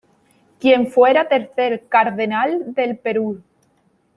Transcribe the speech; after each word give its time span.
Quien 0.59 0.87
fuera 0.87 1.27
tercer 1.27 1.87
Cardenal 1.87 2.73
del 2.73 2.97
Perú. 2.97 3.43